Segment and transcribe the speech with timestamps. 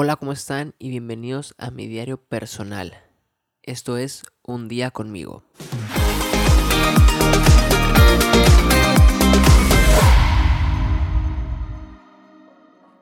[0.00, 0.76] Hola, ¿cómo están?
[0.78, 2.94] Y bienvenidos a mi diario personal.
[3.64, 5.42] Esto es Un día conmigo.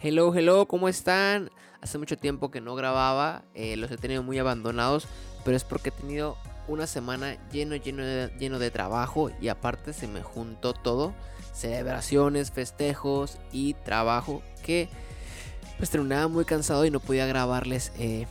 [0.00, 1.52] Hello, hello, ¿cómo están?
[1.80, 5.06] Hace mucho tiempo que no grababa, eh, los he tenido muy abandonados,
[5.44, 6.36] pero es porque he tenido
[6.66, 8.02] una semana lleno, lleno
[8.36, 11.14] lleno de trabajo y aparte se me juntó todo,
[11.52, 14.88] celebraciones, festejos y trabajo que
[15.78, 18.26] pues terminaba muy cansado y no podía grabarles eh,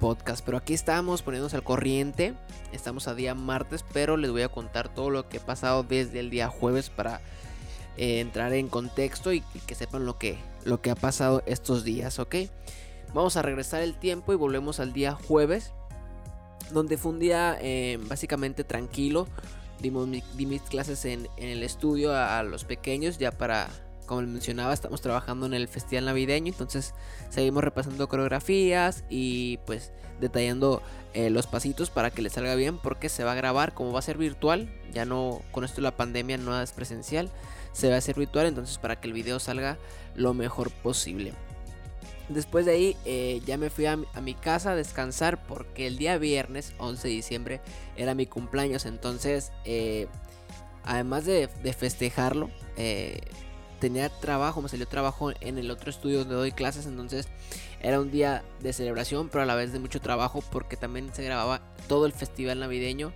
[0.00, 0.44] podcast.
[0.44, 2.34] Pero aquí estamos poniéndonos al corriente.
[2.72, 6.20] Estamos a día martes, pero les voy a contar todo lo que he pasado desde
[6.20, 7.20] el día jueves para
[7.96, 12.18] eh, entrar en contexto y, que sepan lo que, lo que ha pasado estos días,
[12.18, 12.36] ¿ok?
[13.14, 15.72] Vamos a regresar el tiempo y volvemos al día jueves,
[16.72, 19.28] donde fue un día eh, básicamente tranquilo.
[19.80, 23.68] Dimos di mis clases en, el estudio a los pequeños ya para
[24.12, 26.92] como les mencionaba, estamos trabajando en el festival navideño, entonces
[27.30, 30.82] seguimos repasando coreografías y pues detallando
[31.14, 34.00] eh, los pasitos para que les salga bien porque se va a grabar, como va
[34.00, 37.30] a ser virtual, ya no, con esto la pandemia no es presencial,
[37.72, 39.78] se va a hacer virtual, entonces para que el video salga
[40.14, 41.32] lo mejor posible.
[42.28, 46.18] Después de ahí eh, ya me fui a mi, casa a descansar porque el día
[46.18, 47.60] viernes 11 de diciembre
[47.96, 48.84] era mi cumpleaños.
[48.84, 50.06] Entonces, eh,
[50.84, 52.50] además de, de festejarlo,
[53.82, 57.26] tenía trabajo, me salió trabajo en el otro estudio donde doy clases, entonces
[57.80, 61.24] era un día de celebración, pero a la vez de mucho trabajo porque también se
[61.24, 63.12] grababa todo el festival navideño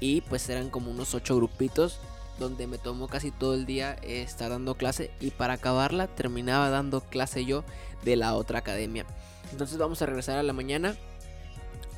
[0.00, 2.00] y pues eran como unos ocho grupitos
[2.40, 7.00] donde me tomó casi todo el día estar dando clase y para acabarla terminaba dando
[7.00, 7.62] clase yo
[8.02, 9.06] de la otra academia.
[9.52, 10.96] Entonces vamos a regresar a la mañana.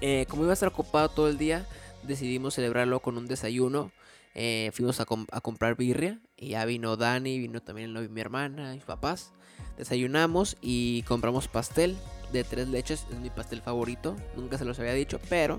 [0.02, 1.66] Eh, como iba a estar ocupado todo el día,
[2.02, 3.91] decidimos celebrarlo con un desayuno
[4.34, 9.33] eh, fuimos a, comprar birria y ya vino Dani, vino también mi hermana, mis papás.
[9.77, 11.97] Desayunamos y compramos pastel
[12.33, 15.59] de tres leches, es mi pastel favorito, nunca se los había dicho, pero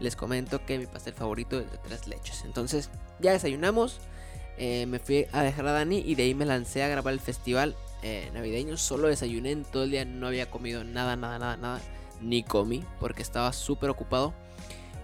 [0.00, 2.42] les comento que mi pastel favorito es de tres leches.
[2.44, 4.00] Entonces ya desayunamos,
[4.58, 7.20] eh, me fui a dejar a Dani y de ahí me lancé a grabar el
[7.20, 8.76] festival eh, navideño.
[8.76, 11.80] Solo desayuné en todo el día, no había comido nada, nada, nada, nada,
[12.20, 14.34] ni comí porque estaba súper ocupado.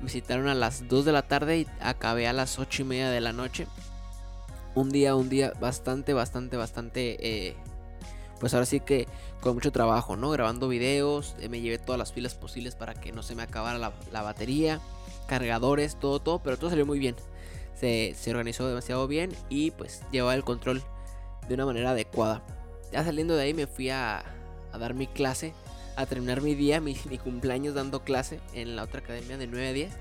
[0.00, 3.10] Me citaron a las 2 de la tarde y acabé a las 8 y media
[3.10, 3.66] de la noche.
[4.74, 7.16] Un día, un día bastante, bastante, bastante...
[7.20, 7.56] Eh,
[8.38, 9.08] pues ahora sí que
[9.40, 10.30] con mucho trabajo, ¿no?
[10.30, 13.78] Grabando videos, eh, me llevé todas las filas posibles para que no se me acabara
[13.78, 14.80] la, batería,
[15.26, 17.16] cargadores, todo, todo, pero todo salió muy bien.
[17.74, 20.82] Se, organizó demasiado bien y pues llevaba el control
[21.48, 22.44] de una manera adecuada.
[22.92, 24.22] Ya saliendo de ahí me fui a,
[24.72, 25.54] a dar mi clase
[25.98, 29.72] a terminar mi día, mi, cumpleaños dando clase en la otra academia de 9 a
[29.72, 29.92] 10.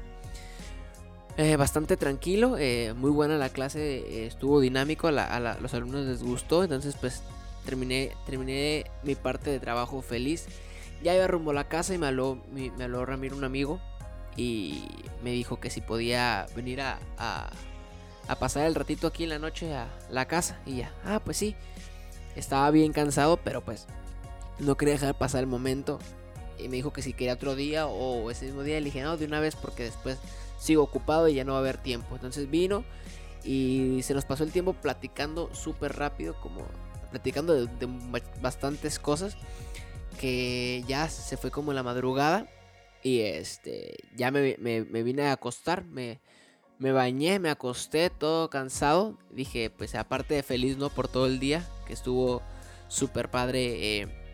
[1.38, 6.22] Eh, bastante tranquilo, eh, muy buena la clase, eh, estuvo dinámico, a, los alumnos les
[6.22, 7.24] gustó, entonces pues
[7.66, 10.46] terminé, terminé mi parte de trabajo feliz.
[11.02, 13.80] Ya iba rumbo a la casa y me habló, me, habló Ramiro, un amigo,
[14.36, 14.84] y
[15.24, 19.74] me dijo que si podía venir a, a, pasar el ratito aquí en la noche
[19.74, 20.60] a la casa.
[20.64, 21.56] Y ya, ah, pues sí,
[22.36, 23.88] estaba bien cansado, pero pues
[24.60, 26.00] no quería dejar pasar el momento.
[26.58, 28.80] Y me dijo que si quería otro día o ese mismo día.
[28.80, 30.18] Le dije, no, de una vez porque después
[30.60, 32.16] sigo ocupado y ya no va a haber tiempo.
[32.16, 32.84] Entonces vino
[33.44, 36.66] y se nos pasó el tiempo platicando súper rápido, como
[37.12, 37.88] platicando de,
[38.42, 39.38] bastantes cosas.
[40.20, 42.48] Que ya se fue como la madrugada.
[43.04, 46.20] Y este, ya me, vine a acostar, me,
[46.80, 49.18] me bañé, me acosté todo cansado.
[49.30, 50.90] Dije, pues aparte de feliz, ¿no?
[50.90, 52.42] Por todo el día, que estuvo
[52.88, 54.02] súper padre.
[54.02, 54.27] Eh,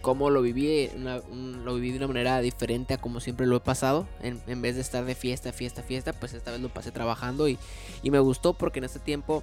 [0.00, 4.06] cómo lo viví, lo viví de una manera diferente a como siempre lo he pasado.
[4.22, 7.58] En, vez de estar de fiesta, fiesta, fiesta, pues esta vez lo pasé trabajando y,
[8.02, 9.42] me gustó porque en este tiempo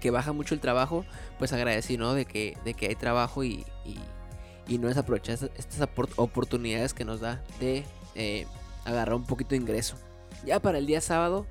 [0.00, 1.04] que baja mucho el trabajo,
[1.38, 2.14] pues agradecí, ¿no?
[2.14, 3.64] De que, de que hay trabajo y,
[4.66, 7.84] y, no es aprovechar estas oportunidades que nos da de
[8.14, 8.46] eh,
[8.84, 9.96] agarrar un poquito de ingreso.
[10.46, 11.46] Ya para el día sábado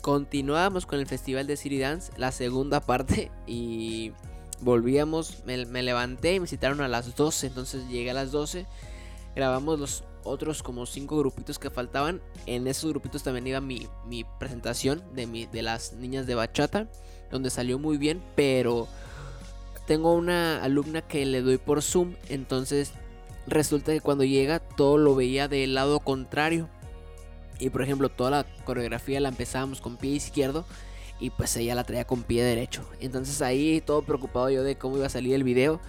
[0.00, 4.12] continuamos con el festival de City Dance, la segunda parte y
[4.60, 8.66] volvíamos, me, levanté y me citaron a las 12, entonces llegué a las 12,
[9.34, 13.88] grabamos los otros como 5 grupitos que faltaban, en esos grupitos también iba mi,
[14.38, 16.88] presentación de, mi, de las niñas de bachata,
[17.30, 18.88] donde salió muy bien, pero
[19.86, 22.92] tengo una alumna que le doy por Zoom, entonces
[23.46, 26.68] resulta que cuando llega todo lo veía del lado contrario.
[27.58, 30.64] Y por ejemplo, toda la coreografía la empezábamos con pie izquierdo
[31.20, 32.88] y pues ella la traía con pie derecho.
[33.00, 35.80] Entonces ahí todo preocupado yo de cómo iba a salir el video.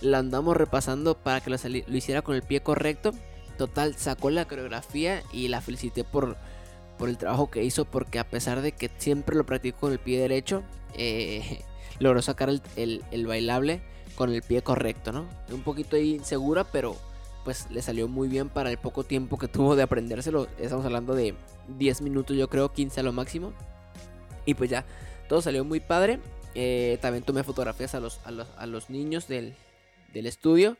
[0.00, 1.56] La andamos repasando para que lo,
[1.96, 3.12] hiciera con el pie correcto.
[3.56, 6.36] Total, sacó la coreografía y la felicité por,
[6.98, 10.00] por el trabajo que hizo porque a pesar de que siempre lo practicó con el
[10.00, 11.62] pie derecho, eh,
[12.00, 13.82] logró sacar el, bailable
[14.16, 15.26] con el pie correcto, ¿no?
[15.52, 16.96] Un poquito insegura, pero
[17.44, 20.48] pues le salió muy bien para el poco tiempo que tuvo de aprendérselo.
[20.58, 21.34] Estamos hablando de
[21.78, 23.52] 10 minutos, yo creo, 15 a lo máximo.
[24.46, 24.84] Y pues ya,
[25.28, 26.20] todo salió muy padre.
[26.54, 29.54] Eh, también tomé fotografías a los, a los, niños del,
[30.12, 30.76] del, estudio.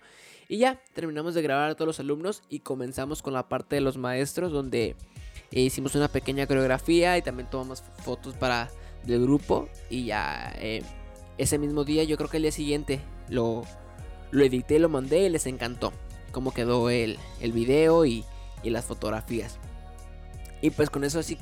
[0.49, 3.81] Y ya, terminamos de grabar a todos los alumnos y comenzamos con la parte de
[3.81, 4.94] los maestros donde
[5.50, 8.70] hicimos una pequeña coreografía y también tomamos fotos para
[9.05, 9.69] del grupo.
[9.90, 10.82] Y ya eh,
[11.38, 13.64] ese mismo día, yo creo que el día siguiente, lo,
[14.31, 15.93] lo edité, lo mandé y les encantó
[16.31, 18.25] cómo quedó el, el video y,
[18.62, 19.58] y las fotografías.
[20.60, 21.38] Y pues con eso así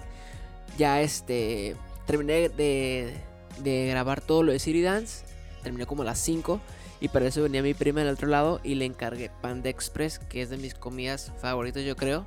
[0.79, 1.77] ya este
[2.13, 3.15] terminé de,
[3.63, 5.25] de grabar todo lo de City Dance.
[5.63, 6.61] Terminé como a las 5.
[7.01, 10.43] Y para eso venía mi prima del otro lado y le encargué Panda Express, que
[10.43, 12.27] es de mis comidas favoritas yo creo.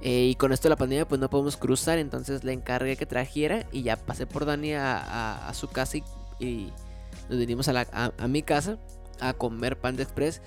[0.00, 3.04] Eh, y con esto de la pandemia pues no podemos cruzar, entonces le encargué que
[3.04, 5.98] trajera y ya pasé por Dani a, su casa
[6.38, 6.72] y,
[7.28, 8.78] nos vinimos a, la, a, mi casa
[9.20, 10.40] a comer Panda Express.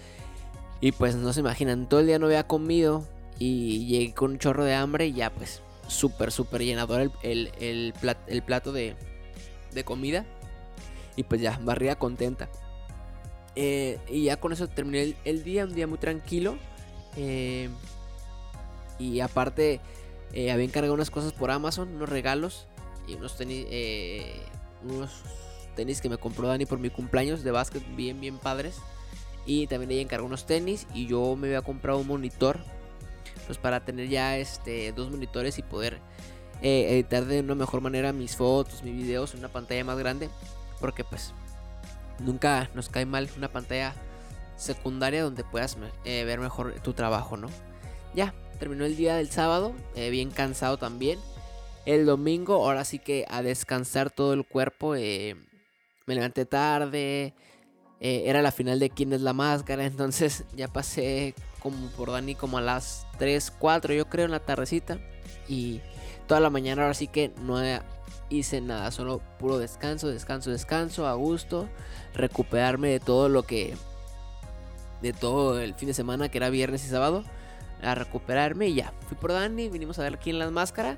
[0.81, 3.07] Y pues no se imaginan, todo el día no había comido
[3.37, 8.43] y llegué con un chorro de hambre y ya pues súper, súper llenador el, el,
[8.43, 8.95] plato de,
[9.71, 10.25] de, comida.
[11.15, 12.49] Y pues ya, barría contenta.
[13.55, 16.57] Eh, y ya con eso terminé el, día, un día muy tranquilo.
[17.15, 17.69] Eh,
[18.99, 19.79] y aparte,
[20.33, 22.67] eh, había encargado unas cosas por Amazon, unos regalos
[23.07, 23.67] y unos tenis,
[24.83, 25.11] unos
[25.75, 28.77] tenis que me compró Dani por mi cumpleaños de básquet, bien, bien padres.
[29.45, 32.59] Y también ella encargó unos tenis y yo me había comprado un monitor
[33.45, 35.99] pues para tener ya este dos monitores y poder
[36.61, 40.29] eh, editar de una mejor manera mis fotos, mis videos en una pantalla más grande,
[40.79, 41.33] porque pues
[42.19, 43.93] nunca nos cae mal una pantalla
[44.55, 47.49] secundaria donde puedas eh, ver mejor tu trabajo, ¿no?
[48.13, 51.19] Ya, terminó el día del sábado, eh, bien cansado también.
[51.85, 54.91] El domingo, ahora sí que a descansar todo el cuerpo.
[54.93, 55.35] me
[56.15, 57.33] levanté tarde.
[58.03, 59.85] Era la final de quién es la máscara.
[59.87, 64.39] Entonces ya pasé como por Dani como a las 3, 4 yo creo en la
[64.39, 64.99] tardecita.
[65.47, 65.81] Y
[66.27, 67.59] toda la mañana ahora sí que no
[68.29, 71.69] hice nada, solo puro descanso, descanso, descanso, a gusto,
[72.13, 73.75] recuperarme de todo lo que...
[75.01, 77.23] De todo el fin de semana que era viernes y sábado.
[77.81, 78.93] A recuperarme y ya.
[79.07, 80.97] Fui por Dani, vinimos a ver quién las máscara.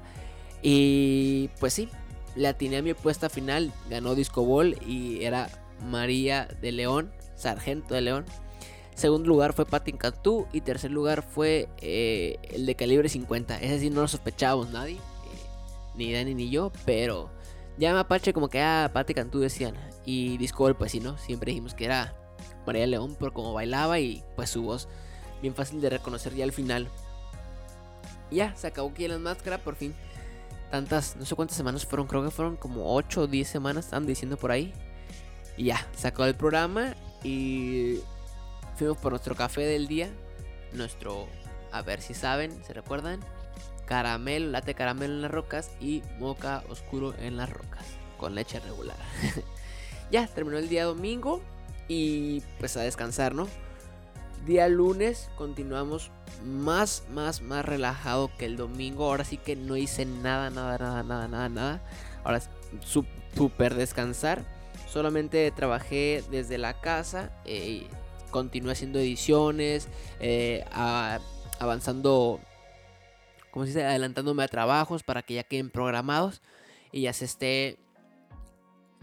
[0.61, 1.89] Y pues sí,
[2.35, 3.73] le atiné a mi apuesta final.
[3.89, 5.49] Ganó Disco Ball y era
[5.81, 8.25] María de León, Sargento de León.
[8.95, 10.47] Segundo lugar fue Patin Cantú.
[10.53, 13.59] Y tercer lugar fue eh, el de calibre 50.
[13.59, 14.95] Ese sí no lo sospechábamos nadie.
[14.95, 14.99] Eh,
[15.95, 16.71] ni Dani ni yo.
[16.85, 17.29] Pero
[17.77, 19.75] ya Mapache como que ah, Pati Cantú decían.
[20.05, 21.17] Y Discord pues ¿no?
[21.17, 22.15] Siempre dijimos que era
[22.65, 24.87] María León por cómo bailaba y pues su voz.
[25.41, 26.89] Bien fácil de reconocer ya al final.
[28.31, 29.93] ya, se acabó aquí la máscara por fin.
[30.71, 34.07] Tantas, no sé cuántas semanas fueron, creo que fueron como 8 o 10 semanas, estaban
[34.07, 34.73] diciendo por ahí.
[35.57, 37.99] Y ya, se acabó el programa y
[38.75, 40.09] Fuimos por nuestro café del día.
[40.73, 41.27] Nuestro,
[41.71, 43.21] a ver si saben, se recuerdan.
[43.85, 47.85] Caramelo, late caramelo en las rocas y moca oscuro en las rocas.
[48.17, 48.97] Con leche regular.
[50.11, 51.41] ya, terminó el día domingo.
[51.87, 53.47] Y pues a descansar, ¿no?
[54.45, 56.11] Día lunes continuamos
[56.43, 59.05] más, más, más relajado que el domingo.
[59.05, 61.81] Ahora sí que no hice nada, nada, nada, nada, nada, nada.
[62.25, 62.41] Ahora
[62.81, 64.43] súper descansar.
[64.95, 67.29] Solamente trabajé desde la casa.
[67.43, 67.85] Eh,
[68.31, 69.89] continué haciendo ediciones,
[70.21, 70.63] eh,
[71.59, 72.39] avanzando,
[73.51, 76.41] como se dice, adelantándome a trabajos para que ya queden programados
[76.93, 77.77] y ya se esté,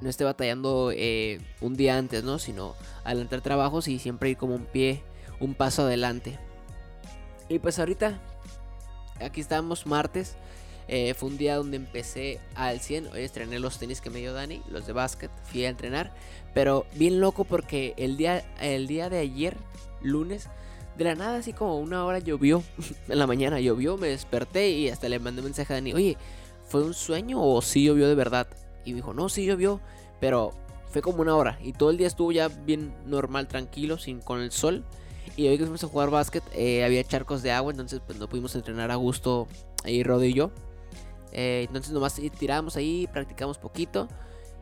[0.00, 2.38] no esté batallando eh, un día antes, ¿no?
[2.38, 2.74] Sino
[3.04, 5.02] adelantar trabajos y siempre ir como un pie,
[5.40, 6.38] un paso adelante.
[7.50, 8.18] Y pues ahorita,
[9.20, 10.36] aquí estamos martes.
[10.88, 13.08] Eh, fue un día donde empecé al 100.
[13.08, 15.30] Hoy estrené los tenis que me dio Dani, los de básquet.
[15.44, 16.12] Fui a entrenar.
[16.54, 19.56] Pero bien loco porque el día, el día de ayer,
[20.02, 20.48] lunes,
[20.96, 22.62] de la nada, así como una hora llovió.
[23.08, 25.94] en la mañana llovió, me desperté y hasta le mandé un mensaje a Dani.
[25.94, 26.16] Oye,
[26.66, 28.46] ¿fue un sueño o sí llovió de verdad?
[28.84, 29.80] Y me dijo, no, sí llovió.
[30.20, 30.52] Pero
[30.92, 31.58] fue como una hora.
[31.62, 34.84] Y todo el día estuvo ya bien normal, tranquilo, sin con el sol.
[35.36, 38.28] Y hoy que fuimos a jugar básquet, eh, había charcos de agua, entonces pues no
[38.28, 39.48] pudimos entrenar a gusto
[39.84, 40.50] ahí Rod y yo.
[41.32, 44.08] Eh, entonces nomás tiramos ahí, practicamos poquito.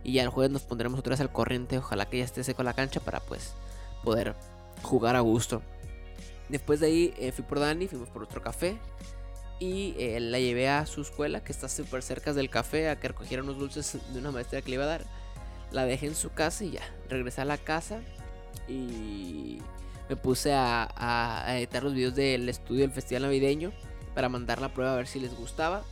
[0.02, 1.78] Y ya el jueves nos pondremos otra vez al corriente.
[1.78, 3.52] Ojalá que ya esté seco la cancha para pues
[4.02, 4.34] poder
[4.82, 5.62] jugar a gusto.
[6.48, 8.78] Después de ahí eh, fui por Dani, fuimos por otro café.
[9.58, 13.08] Y eh, la llevé a su escuela, que está súper cerca del café, a que
[13.08, 15.04] recogiera unos dulces de una maestra que le iba a dar.
[15.70, 18.00] La dejé en su casa y ya, regresé a la casa.
[18.66, 19.58] Y
[20.08, 23.70] me puse a, editar los videos del estudio del festival navideño
[24.14, 25.84] para mandar la prueba a ver si les gustaba.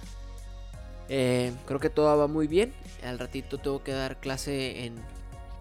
[1.08, 2.74] Eh, creo que todo va muy bien.
[3.02, 4.96] Al ratito tengo que dar clase en,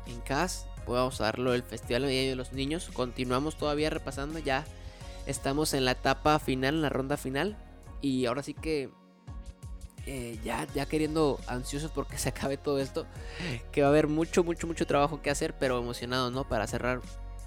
[0.07, 0.67] en CAS.
[0.87, 2.89] Vamos a darlo el Festival de de los Niños.
[2.93, 4.65] Continuamos todavía repasando ya.
[5.25, 7.57] estamos en la etapa final, en la ronda final.
[8.01, 8.89] Y ahora sí que
[10.05, 13.05] eh, ya, ya queriendo ansiosos porque se acabe todo esto.
[13.71, 16.47] Que va a haber mucho, mucho, mucho trabajo que hacer, pero emocionado, ¿no?
[16.47, 17.01] Para cerrar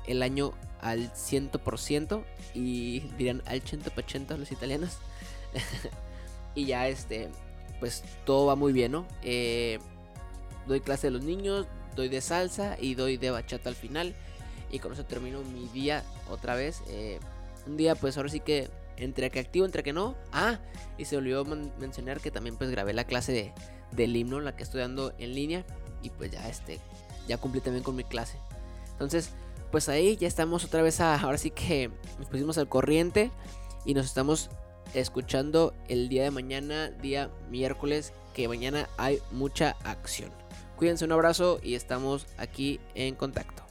[0.06, 4.98] el año al 100% y dirán al 100% los italianos.
[6.54, 7.30] y ya este,
[7.80, 9.06] pues todo va muy bien, ¿no?
[9.22, 9.78] Eh,
[10.66, 14.14] doy clase de los niños, doy de salsa y doy de bachata al final.
[14.70, 16.82] Y con eso termino mi día otra vez.
[16.88, 17.18] Eh,
[17.66, 20.14] un día pues ahora sí que entre que activo, entre que no.
[20.32, 20.60] Ah,
[20.98, 23.52] y se olvidó mencionar que también pues grabé la clase de,
[23.92, 25.64] del himno, la que estoy dando en línea.
[26.02, 26.78] Y pues ya este,
[27.26, 28.38] ya cumplí también con mi clase.
[28.92, 29.30] Entonces,
[29.70, 33.30] pues ahí ya estamos otra vez ahora sí que nos pusimos al corriente
[33.84, 34.50] y nos estamos
[34.94, 40.30] escuchando el día de mañana, día miércoles, que mañana hay mucha acción.
[40.76, 43.69] Cuídense un abrazo y estamos aquí en contacto.